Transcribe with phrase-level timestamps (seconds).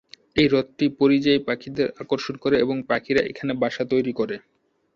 [0.35, 4.35] এই হ্রদটি পরিযায়ী পাখিদের আকর্ষণ করে এবং পাখিরা এখানে বাসা তৈরি করে।